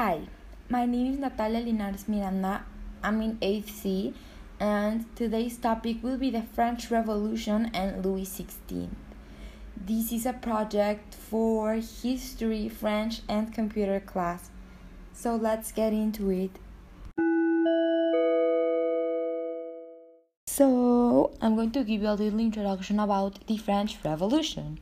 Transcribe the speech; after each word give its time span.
Hi, 0.00 0.20
my 0.70 0.86
name 0.86 1.12
is 1.12 1.18
Natalia 1.18 1.60
Linares 1.60 2.08
Miranda. 2.08 2.64
I'm 3.02 3.20
in 3.20 3.36
8th 3.36 3.68
C, 3.68 4.14
and 4.58 5.04
today's 5.14 5.58
topic 5.58 6.02
will 6.02 6.16
be 6.16 6.30
the 6.30 6.40
French 6.40 6.90
Revolution 6.90 7.70
and 7.74 8.02
Louis 8.02 8.24
XVI. 8.24 8.88
This 9.76 10.10
is 10.10 10.24
a 10.24 10.32
project 10.32 11.14
for 11.14 11.74
history, 11.74 12.70
French, 12.70 13.20
and 13.28 13.52
computer 13.52 14.00
class. 14.00 14.48
So 15.12 15.36
let's 15.36 15.70
get 15.70 15.92
into 15.92 16.30
it. 16.30 16.52
So, 20.46 21.32
I'm 21.42 21.56
going 21.56 21.72
to 21.72 21.84
give 21.84 22.00
you 22.00 22.08
a 22.08 22.16
little 22.16 22.40
introduction 22.40 22.98
about 23.00 23.46
the 23.46 23.58
French 23.58 23.98
Revolution. 24.02 24.78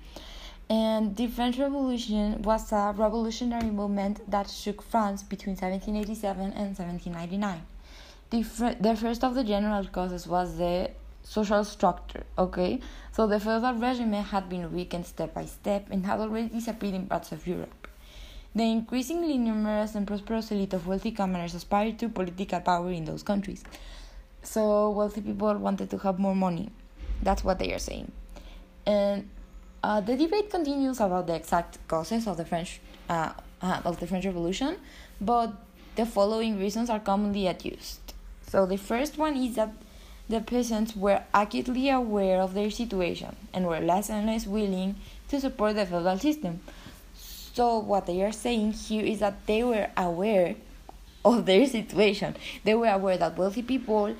And 0.70 1.16
the 1.16 1.28
French 1.28 1.58
Revolution 1.58 2.42
was 2.42 2.72
a 2.72 2.92
revolutionary 2.94 3.70
movement 3.70 4.30
that 4.30 4.50
shook 4.50 4.82
France 4.82 5.22
between 5.22 5.56
1787 5.56 6.42
and 6.52 6.76
1799. 6.76 7.62
The, 8.30 8.42
fr- 8.42 8.78
the 8.78 8.94
first 8.94 9.24
of 9.24 9.34
the 9.34 9.44
general 9.44 9.86
causes 9.86 10.26
was 10.26 10.58
the 10.58 10.90
social 11.22 11.64
structure, 11.64 12.24
okay? 12.36 12.80
So 13.12 13.26
the 13.26 13.40
feudal 13.40 13.74
regime 13.74 14.12
had 14.12 14.50
been 14.50 14.70
weakened 14.72 15.06
step 15.06 15.32
by 15.32 15.46
step 15.46 15.86
and 15.90 16.04
had 16.04 16.20
already 16.20 16.48
disappeared 16.48 16.94
in 16.94 17.06
parts 17.06 17.32
of 17.32 17.46
Europe. 17.46 17.88
The 18.54 18.64
increasingly 18.64 19.38
numerous 19.38 19.94
and 19.94 20.06
prosperous 20.06 20.50
elite 20.50 20.74
of 20.74 20.86
wealthy 20.86 21.12
commoners 21.12 21.54
aspired 21.54 21.98
to 22.00 22.08
political 22.08 22.60
power 22.60 22.90
in 22.90 23.04
those 23.04 23.22
countries. 23.22 23.62
So 24.42 24.90
wealthy 24.90 25.20
people 25.22 25.54
wanted 25.54 25.90
to 25.90 25.98
have 25.98 26.18
more 26.18 26.34
money. 26.34 26.70
That's 27.22 27.44
what 27.44 27.58
they 27.58 27.72
are 27.72 27.78
saying. 27.78 28.10
And 28.86 29.28
uh, 29.82 30.00
the 30.00 30.16
debate 30.16 30.50
continues 30.50 31.00
about 31.00 31.26
the 31.26 31.34
exact 31.34 31.78
causes 31.88 32.26
of 32.26 32.36
the 32.36 32.44
French 32.44 32.80
uh, 33.08 33.32
uh, 33.62 33.80
of 33.84 34.00
the 34.00 34.06
French 34.06 34.24
Revolution, 34.24 34.76
but 35.20 35.52
the 35.96 36.06
following 36.06 36.58
reasons 36.58 36.90
are 36.90 37.00
commonly 37.00 37.46
adduced. 37.46 38.14
So 38.46 38.66
the 38.66 38.76
first 38.76 39.18
one 39.18 39.36
is 39.36 39.56
that 39.56 39.72
the 40.28 40.40
peasants 40.40 40.94
were 40.94 41.22
acutely 41.32 41.88
aware 41.90 42.40
of 42.40 42.54
their 42.54 42.70
situation 42.70 43.34
and 43.52 43.66
were 43.66 43.80
less 43.80 44.10
and 44.10 44.26
less 44.26 44.46
willing 44.46 44.96
to 45.28 45.40
support 45.40 45.74
the 45.74 45.86
feudal 45.86 46.18
system. 46.18 46.60
So 47.14 47.78
what 47.78 48.06
they 48.06 48.22
are 48.22 48.32
saying 48.32 48.72
here 48.72 49.04
is 49.04 49.20
that 49.20 49.46
they 49.46 49.64
were 49.64 49.88
aware 49.96 50.54
of 51.24 51.46
their 51.46 51.66
situation. 51.66 52.36
They 52.64 52.74
were 52.74 52.88
aware 52.88 53.16
that 53.16 53.36
wealthy 53.36 53.62
people 53.62 54.14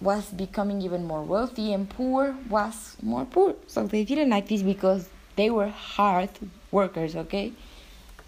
was 0.00 0.26
becoming 0.30 0.80
even 0.82 1.04
more 1.04 1.22
wealthy 1.22 1.72
and 1.72 1.88
poor 1.88 2.36
was 2.48 2.96
more 3.02 3.24
poor. 3.24 3.54
So 3.66 3.86
they 3.86 4.04
didn't 4.04 4.30
like 4.30 4.48
this 4.48 4.62
because 4.62 5.08
they 5.36 5.50
were 5.50 5.68
hard 5.68 6.30
workers, 6.70 7.16
okay? 7.16 7.52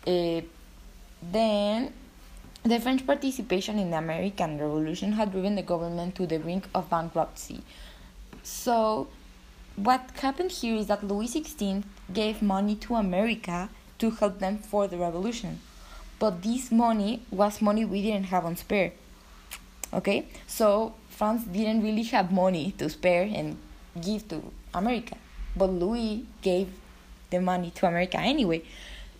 Uh, 0.06 0.42
then 1.22 1.92
the 2.62 2.78
French 2.78 3.06
participation 3.06 3.78
in 3.78 3.90
the 3.90 3.96
American 3.96 4.58
Revolution 4.58 5.12
had 5.12 5.32
driven 5.32 5.54
the 5.54 5.62
government 5.62 6.14
to 6.16 6.26
the 6.26 6.38
brink 6.38 6.68
of 6.74 6.90
bankruptcy. 6.90 7.62
So 8.42 9.08
what 9.76 10.10
happened 10.20 10.50
here 10.50 10.76
is 10.76 10.86
that 10.88 11.02
Louis 11.02 11.28
XVI 11.28 11.82
gave 12.12 12.42
money 12.42 12.76
to 12.76 12.96
America 12.96 13.68
to 13.98 14.10
help 14.10 14.38
them 14.38 14.58
for 14.58 14.86
the 14.86 14.98
revolution. 14.98 15.60
But 16.18 16.42
this 16.42 16.70
money 16.70 17.22
was 17.30 17.62
money 17.62 17.84
we 17.84 18.02
didn't 18.02 18.26
have 18.26 18.44
on 18.44 18.56
spare. 18.56 18.92
Okay? 19.92 20.26
So 20.46 20.94
France 21.08 21.44
didn't 21.44 21.82
really 21.82 22.04
have 22.04 22.32
money 22.32 22.72
to 22.78 22.88
spare 22.88 23.22
and 23.22 23.56
give 24.00 24.28
to 24.28 24.42
America, 24.74 25.16
but 25.56 25.66
Louis 25.70 26.26
gave 26.40 26.68
the 27.30 27.40
money 27.40 27.70
to 27.72 27.86
America 27.86 28.18
anyway. 28.18 28.62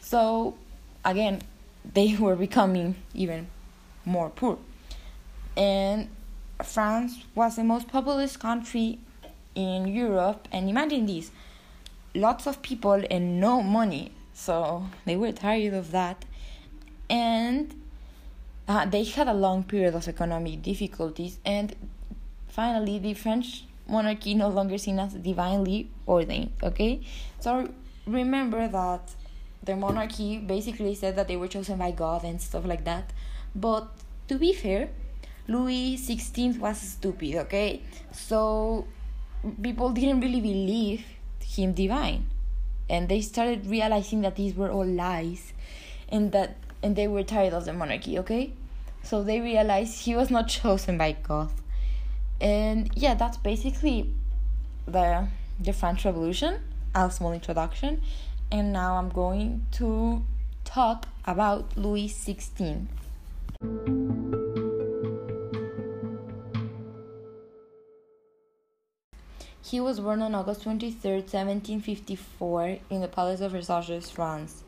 So 0.01 0.55
again, 1.05 1.43
they 1.95 2.17
were 2.21 2.37
becoming 2.37 2.97
even 3.15 3.49
more 4.05 4.31
poor. 4.31 4.59
And 5.57 6.09
France 6.63 7.25
was 7.35 7.57
the 7.57 7.65
most 7.65 7.89
populous 7.89 8.37
country 8.37 8.99
in 9.55 9.87
Europe, 9.87 10.49
and 10.51 10.71
imagine 10.71 11.07
this 11.07 11.31
lots 12.15 12.47
of 12.47 12.63
people 12.63 13.03
and 13.11 13.41
no 13.41 13.63
money. 13.63 14.13
So 14.35 14.87
they 15.05 15.17
were 15.17 15.33
tired 15.33 15.75
of 15.75 15.91
that. 15.91 16.25
And 17.11 17.75
uh, 18.73 18.87
they 18.87 19.05
had 19.05 19.29
a 19.29 19.35
long 19.35 19.65
period 19.65 19.95
of 19.95 20.09
economic 20.09 20.63
difficulties, 20.63 21.39
and 21.45 21.77
finally, 22.49 22.99
the 22.99 23.13
French 23.13 23.65
monarchy 23.87 24.35
no 24.35 24.49
longer 24.49 24.79
seen 24.79 24.99
as 24.99 25.13
divinely 25.15 25.91
ordained. 26.09 26.53
Okay, 26.63 27.01
so 27.39 27.69
remember 28.07 28.67
that 28.69 29.15
the 29.63 29.77
monarchy 29.77 30.39
basically 30.39 30.95
said 30.95 31.17
that 31.17 31.29
they 31.29 31.37
were 31.37 31.49
chosen 31.49 31.79
by 31.79 31.91
God 31.91 32.25
and 32.25 32.41
stuff 32.41 32.65
like 32.65 32.85
that. 32.85 33.13
But 33.55 33.89
to 34.29 34.39
be 34.39 34.55
fair, 34.55 34.89
Louis 35.49 35.97
XVI 35.97 36.59
was 36.59 36.79
stupid. 36.81 37.35
Okay, 37.45 37.83
so 38.11 38.87
people 39.61 39.91
didn't 39.91 40.21
really 40.21 40.41
believe 40.41 41.05
him 41.41 41.75
divine, 41.75 42.27
and 42.89 43.09
they 43.11 43.21
started 43.21 43.67
realizing 43.67 44.23
that 44.23 44.37
these 44.37 44.55
were 44.55 44.71
all 44.71 44.87
lies, 44.87 45.53
and 46.09 46.33
that 46.33 46.57
and 46.83 46.97
they 46.97 47.07
were 47.07 47.23
tired 47.23 47.53
of 47.53 47.67
the 47.67 47.73
monarchy, 47.73 48.19
okay? 48.19 48.53
So 49.03 49.23
they 49.23 49.41
realized 49.41 50.05
he 50.05 50.15
was 50.15 50.31
not 50.31 50.49
chosen 50.61 50.99
by 50.99 51.13
God. 51.13 51.51
And 52.41 52.91
yeah, 52.97 53.15
that's 53.15 53.37
basically 53.37 54.13
the 54.87 55.29
the 55.61 55.73
French 55.73 56.05
Revolution, 56.05 56.61
a 56.95 57.11
small 57.11 57.33
introduction. 57.33 58.03
And 58.51 58.73
now 58.73 58.97
I'm 58.97 59.09
going 59.09 59.67
to 59.73 60.23
talk 60.65 61.07
about 61.25 61.77
Louis 61.77 62.09
XVI. 62.09 62.87
He 69.65 69.81
was 69.81 70.01
born 70.01 70.21
on 70.21 70.35
August 70.35 70.65
23, 70.65 71.13
1754, 71.13 72.79
in 72.91 73.01
the 73.01 73.09
Palace 73.09 73.41
of 73.41 73.53
Versailles, 73.53 74.11
France 74.11 74.65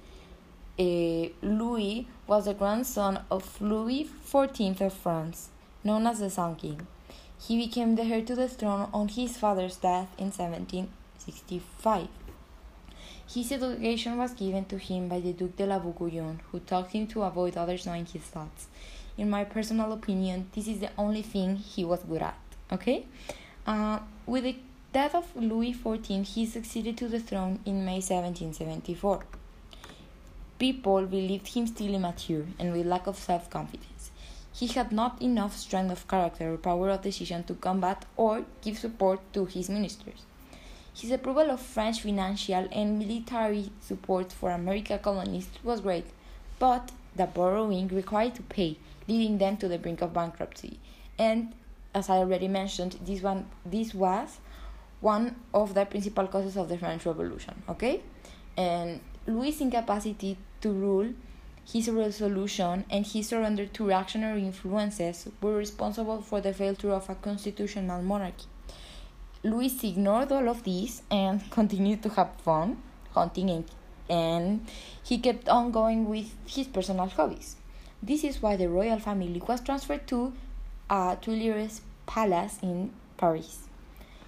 uh, 0.79 1.29
Louis 1.43 2.07
was 2.27 2.47
the 2.47 2.55
grandson 2.55 3.21
of 3.31 3.61
Louis 3.61 4.09
XIV 4.27 4.81
of 4.81 4.93
France, 4.93 5.51
known 5.85 6.07
as 6.07 6.19
the 6.19 6.31
Sun 6.31 6.57
King. 6.57 6.87
He 7.47 7.57
became 7.57 7.95
the 7.95 8.03
heir 8.03 8.23
to 8.23 8.35
the 8.35 8.49
throne 8.49 8.89
on 8.93 9.09
his 9.09 9.37
father's 9.37 9.77
death 9.77 10.09
in 10.19 10.33
1765. 10.33 12.09
His 13.33 13.53
education 13.53 14.19
was 14.19 14.33
given 14.33 14.65
to 14.67 14.79
him 14.79 15.09
by 15.09 15.21
the 15.21 15.33
Duc 15.33 15.57
de 15.57 15.67
la 15.67 15.79
Bourgogne, 15.79 16.41
who 16.51 16.61
taught 16.61 16.91
him 16.91 17.07
to 17.09 17.23
avoid 17.23 17.57
others 17.57 17.87
knowing 17.87 18.07
his 18.07 18.23
thoughts. 18.23 18.67
In 19.17 19.31
my 19.31 19.45
personal 19.45 19.93
opinion, 19.93 20.51
this 20.55 20.67
is 20.67 20.81
the 20.81 20.91
only 20.99 21.23
thing 21.23 21.57
he 21.57 21.85
was 21.85 22.01
good 22.01 22.23
at. 22.23 22.39
Okay? 22.73 23.07
Uh, 23.67 24.01
with 24.27 24.45
the 24.45 24.57
death 24.93 25.15
of 25.15 25.35
Louis 25.37 25.73
XIV, 25.73 26.27
he 26.27 26.47
succeeded 26.47 26.97
to 26.99 27.09
the 27.09 27.21
throne 27.21 27.61
in 27.65 27.85
May 27.85 28.01
1774. 28.01 29.23
People 30.59 31.07
believed 31.07 31.49
him 31.49 31.67
still 31.67 31.95
immature 31.95 32.47
and 32.59 32.73
with 32.73 32.87
lack 32.87 33.07
of 33.07 33.17
self 33.17 33.51
confidence. 33.51 34.11
He 34.53 34.69
had 34.69 34.93
not 34.93 35.21
enough 35.21 35.57
strength 35.57 35.91
of 35.91 36.07
character 36.07 36.53
or 36.53 36.59
power 36.59 36.91
of 36.91 37.03
decision 37.03 37.43
to 37.45 37.55
combat 37.55 38.05
or 38.17 38.45
give 38.63 38.79
support 38.79 39.21
to 39.33 39.47
his 39.47 39.69
ministers. 39.69 40.23
His 40.95 41.11
approval 41.11 41.51
of 41.51 41.61
French 41.61 42.03
financial 42.03 42.69
and 42.71 43.01
military 43.01 43.71
support 43.81 44.33
for 44.33 44.53
American 44.53 45.01
colonists 45.01 45.59
was 45.65 45.81
great, 45.81 46.07
but 46.61 46.93
the 47.17 47.27
borrowing 47.27 47.89
required 47.89 48.37
to 48.37 48.43
pay, 48.43 48.77
leading 49.09 49.39
them 49.39 49.57
to 49.57 49.67
the 49.67 49.79
brink 49.79 50.03
of 50.03 50.15
bankruptcy. 50.15 50.79
And 51.19 51.53
as 51.93 52.09
I 52.09 52.19
already 52.19 52.47
mentioned, 52.47 52.99
this 53.05 53.23
one 53.23 53.47
this 53.67 53.93
was 53.93 54.39
one 55.01 55.37
of 55.53 55.75
the 55.75 55.85
principal 55.85 56.29
causes 56.29 56.57
of 56.57 56.69
the 56.69 56.79
French 56.79 57.05
Revolution. 57.07 57.63
Okay, 57.69 58.01
and 58.57 59.01
Louis' 59.27 59.61
incapacity 59.61 60.37
to 60.61 60.71
rule, 60.71 61.15
his 61.65 61.89
resolution, 61.89 62.85
and 62.91 63.07
his 63.07 63.29
surrender 63.29 63.65
to 63.67 63.87
reactionary 63.87 64.43
influences 64.45 65.29
were 65.41 65.57
responsible 65.57 66.21
for 66.21 66.43
the 66.43 66.53
failure 66.53 66.93
of 66.93 67.09
a 67.09 67.15
constitutional 67.15 68.03
monarchy. 68.03 68.47
Louis 69.43 69.83
ignored 69.83 70.31
all 70.31 70.49
of 70.49 70.63
this 70.65 71.03
and 71.11 71.51
continued 71.51 72.03
to 72.03 72.11
have 72.11 72.33
fun 72.43 72.83
hunting 73.13 73.49
and, 73.51 73.65
and 74.11 74.67
he 75.03 75.19
kept 75.19 75.49
on 75.49 75.71
going 75.71 76.09
with 76.09 76.35
his 76.47 76.67
personal 76.67 77.07
hobbies. 77.07 77.57
This 78.03 78.25
is 78.25 78.43
why 78.43 78.57
the 78.57 78.69
royal 78.69 78.99
family 78.99 79.41
was 79.47 79.63
transferred 79.63 80.07
to 80.09 80.35
a 80.91 81.17
Tuileries 81.21 81.81
palace 82.05 82.59
in 82.63 82.93
Paris. 83.17 83.69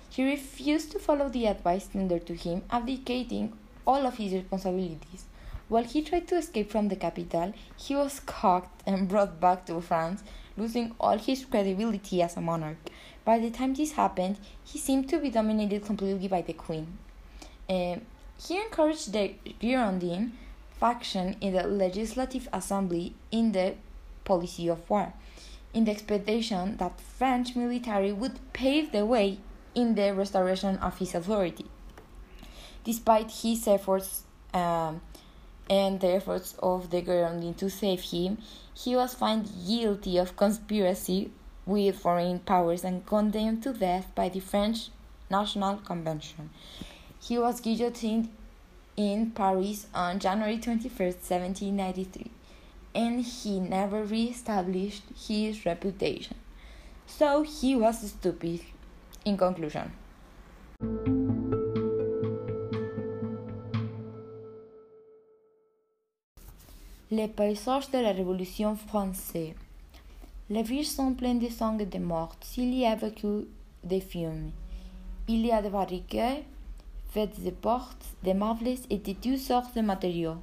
He 0.09 0.25
refused 0.25 0.93
to 0.93 0.99
follow 0.99 1.29
the 1.29 1.47
advice 1.47 1.87
tendered 1.89 2.27
to 2.27 2.35
him, 2.35 2.63
abdicating 2.71 3.53
all 3.87 4.06
of 4.06 4.17
his 4.17 4.33
responsibilities. 4.33 5.25
While 5.69 5.85
he 5.85 6.03
tried 6.03 6.29
to 6.29 6.37
escape 6.37 6.71
from 6.71 6.88
the 6.88 6.97
capital, 6.97 7.53
he 7.77 7.97
was 7.97 8.21
caught 8.21 8.71
and 8.87 9.09
brought 9.09 9.41
back 9.41 9.67
to 9.67 9.81
France, 9.81 10.23
losing 10.56 10.94
all 11.00 11.19
his 11.19 11.44
credibility 11.44 12.23
as 12.23 12.37
a 12.37 12.41
monarch. 12.41 12.79
By 13.25 13.41
the 13.41 13.50
time 13.50 13.75
this 13.75 13.93
happened, 13.93 14.38
he 14.65 14.79
seemed 14.79 15.09
to 15.09 15.19
be 15.19 15.31
dominated 15.31 15.85
completely 15.85 16.29
by 16.29 16.43
the 16.43 16.53
queen. 16.53 16.99
Uh, 17.69 17.97
he 18.38 18.61
encouraged 18.61 19.12
the 19.12 19.35
Girondin 19.61 20.33
faction 20.79 21.37
in 21.41 21.55
the 21.55 21.67
Legislative 21.67 22.49
Assembly 22.53 23.15
in 23.33 23.53
the 23.53 23.75
policy 24.25 24.69
of 24.69 24.88
war, 24.88 25.12
in 25.75 25.85
the 25.85 25.91
expectation 25.91 26.77
that 26.77 27.00
French 27.00 27.56
military 27.56 28.12
would 28.12 28.38
pave 28.53 28.93
the 28.93 29.05
way 29.05 29.38
in 29.75 29.94
the 29.94 30.15
restoration 30.15 30.77
of 30.79 30.99
his 30.99 31.15
authority. 31.15 31.67
Despite 32.87 33.33
his 33.33 33.67
efforts 33.67 34.23
um, 34.55 35.00
and 35.69 35.99
the 35.99 36.15
efforts 36.15 36.55
of 36.62 36.91
the 36.91 37.03
government 37.03 37.59
to 37.59 37.69
save 37.69 38.00
him, 38.00 38.38
he 38.75 38.94
was 38.94 39.12
found 39.12 39.50
guilty 39.67 40.19
of 40.19 40.37
conspiracy 40.37 41.33
with 41.67 41.99
foreign 41.99 42.38
powers 42.38 42.85
and 42.85 43.05
condemned 43.05 43.65
to 43.65 43.73
death 43.73 44.06
by 44.15 44.29
the 44.29 44.38
French 44.38 44.91
National 45.29 45.79
Convention. 45.79 46.50
He 47.21 47.38
was 47.38 47.61
guillotined 47.61 48.29
in 48.97 49.33
Paris 49.33 49.88
on 49.93 50.21
January 50.21 50.59
21, 50.59 50.88
1793, 50.91 52.31
and 52.94 53.21
he 53.21 53.59
never 53.59 54.05
re 54.05 54.27
established 54.27 55.03
his 55.27 55.67
reputation. 55.67 56.37
So 57.09 57.43
he 57.43 57.75
was 57.75 58.12
stupid, 58.12 58.61
in 59.25 59.37
conclusion. 59.37 59.91
Les 67.17 67.29
paysages 67.29 67.91
de 67.93 67.97
la 67.97 68.13
Révolution 68.13 68.77
française. 68.77 69.55
Les 70.51 70.63
villes 70.63 70.85
sont 70.85 71.15
pleines 71.15 71.39
de 71.39 71.49
sang 71.49 71.79
et 71.79 71.87
de 71.87 71.99
morts. 71.99 72.37
S'il 72.43 72.75
y 72.75 72.85
a 72.85 72.95
beaucoup 72.95 73.47
de 73.85 74.01
fumée, 74.01 74.53
il 75.27 75.47
y 75.47 75.51
a 75.51 75.63
des 75.63 75.71
barricades 75.71 76.43
faites 77.13 77.43
de 77.43 77.49
portes, 77.49 78.07
de 78.23 78.35
meubles 78.35 78.79
et 78.91 78.99
de 78.99 79.13
toutes 79.15 79.39
sortes 79.39 79.75
de 79.75 79.81
matériaux. 79.81 80.43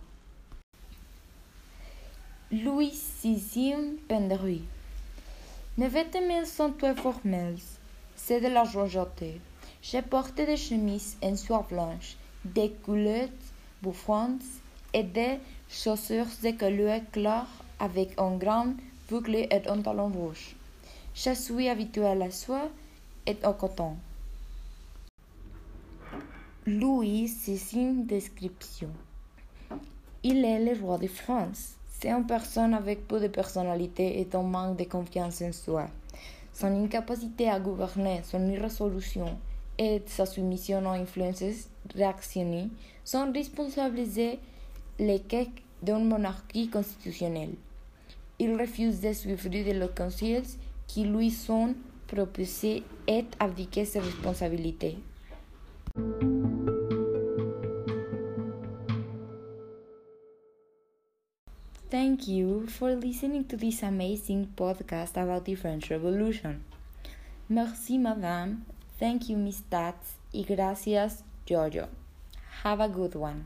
Louis 2.52 3.00
VI 3.24 3.76
Penderie. 4.08 4.64
Mes 5.78 5.90
vêtements 5.90 6.46
sont 6.46 6.72
très 6.72 6.96
formels. 6.96 7.68
C'est 8.16 8.42
de 8.42 8.48
la 8.48 8.64
joyeté. 8.64 9.40
J'ai 9.84 10.02
porté 10.02 10.48
des 10.48 10.58
chemises 10.58 11.18
en 11.22 11.36
soie 11.36 11.68
blanche, 11.70 12.18
des 12.44 12.72
culottes 12.84 13.46
bouffantes 13.84 14.50
et 14.92 15.04
des 15.04 15.38
chaussures 15.74 16.28
de 16.44 16.52
couleur 16.52 17.02
claire 17.12 17.48
avec 17.80 18.14
un 18.20 18.38
grand 18.38 18.74
boucle 19.10 19.36
et 19.36 19.68
un 19.68 19.82
talon 19.82 20.10
rouge. 20.10 20.56
Je 21.16 21.34
suis 21.34 21.68
habitué 21.68 22.06
à 22.06 22.14
la 22.14 22.30
soie 22.30 22.70
et 23.26 23.36
au 23.44 23.54
coton. 23.54 23.96
Louis 26.68 27.34
une 27.74 28.06
description. 28.06 28.90
Il 30.22 30.46
est 30.46 30.64
le 30.64 30.80
roi 30.80 31.00
de 31.00 31.08
France. 31.08 31.74
C'est 32.00 32.12
une 32.12 32.28
personne 32.28 32.76
avec 32.76 33.08
peu 33.08 33.20
de 33.20 33.28
personnalité 33.28 34.22
et 34.22 34.28
un 34.36 34.44
manque 34.44 34.78
de 34.78 34.84
confiance 34.84 35.42
en 35.42 35.52
soi. 35.52 35.88
Son 36.54 36.84
incapacité 36.84 37.50
à 37.50 37.60
gouverner, 37.60 38.22
son 38.24 38.48
irrésolution 38.48 39.38
et 39.80 40.04
sa 40.06 40.28
soumission 40.28 40.86
aux 40.86 40.94
influences 40.94 41.68
réactionnaires 41.96 42.68
sont 43.04 43.32
responsabilisés 43.34 44.40
l'échec 45.00 45.63
d'une 45.84 46.08
monarchie 46.08 46.70
constitutionnelle. 46.70 47.56
Il 48.40 48.60
refuse 48.60 49.02
de 49.02 49.14
suivre 49.14 49.50
les 49.50 49.88
conseils 49.96 50.44
qui 50.88 51.04
lui 51.04 51.30
sont 51.30 51.76
proposés 52.08 52.84
et 53.08 53.26
abdiquer 53.40 53.86
ses 53.86 54.00
responsabilités. 54.00 54.98
Thank 61.90 62.28
you 62.28 62.66
for 62.68 62.96
listening 62.96 63.44
to 63.46 63.56
this 63.56 63.84
amazing 63.84 64.48
podcast 64.56 65.16
about 65.16 65.46
the 65.46 65.54
French 65.54 65.92
Revolution. 65.92 66.64
Merci, 67.50 68.00
madame. 68.00 68.66
Thank 69.00 69.30
you, 69.30 69.38
Miss 69.38 69.62
Tats. 69.70 70.18
Y 70.34 70.44
gracias, 70.44 71.24
Jojo. 71.46 71.88
Have 72.64 72.82
a 72.82 72.88
good 72.88 73.16
one. 73.16 73.46